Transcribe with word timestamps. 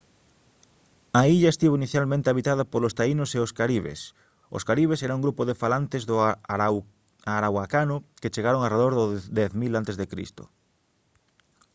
a 1.19 1.21
illa 1.35 1.49
estivo 1.53 1.79
inicialmente 1.81 2.29
habitada 2.31 2.69
polos 2.73 2.95
taínos 2.99 3.29
e 3.37 3.39
os 3.45 3.55
caribes 3.59 3.99
os 4.57 4.63
caribes 4.69 4.99
era 5.05 5.17
un 5.17 5.25
grupo 5.25 5.41
de 5.45 5.57
falantes 5.63 6.03
do 6.09 6.15
arahuacano 7.35 7.97
que 8.21 8.33
chegaron 8.33 8.61
arredor 8.63 8.91
do 8.99 9.05
10 9.29 9.51
000 9.61 9.75
a 9.79 9.83
c 9.99 9.99